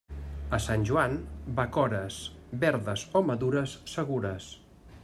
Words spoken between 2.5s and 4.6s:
verdes o madures, segures.